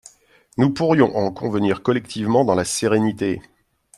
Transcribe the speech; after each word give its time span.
Nous 0.57 0.73
pourrions 0.73 1.15
en 1.15 1.31
convenir 1.31 1.83
collectivement, 1.83 2.43
dans 2.43 2.55
la 2.55 2.65
sérénité. 2.65 3.39